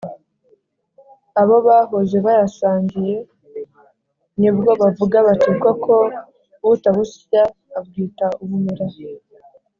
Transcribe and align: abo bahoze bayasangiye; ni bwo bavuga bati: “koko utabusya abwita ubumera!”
abo 1.41 1.55
bahoze 1.67 2.17
bayasangiye; 2.25 3.15
ni 4.39 4.49
bwo 4.55 4.71
bavuga 4.81 5.17
bati: 5.27 5.51
“koko 5.63 5.93
utabusya 6.71 7.41
abwita 7.77 8.25
ubumera!” 8.43 8.85